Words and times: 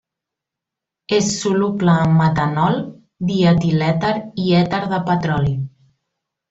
És 1.17 1.27
soluble 1.41 1.99
en 2.05 2.17
metanol, 2.23 2.81
dietilèter 3.33 4.17
i 4.47 4.51
èter 4.65 4.85
de 4.97 5.05
petroli. 5.13 5.59